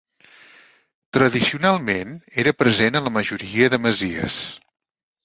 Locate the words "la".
3.09-3.13